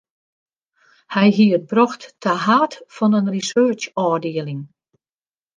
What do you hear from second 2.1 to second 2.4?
ta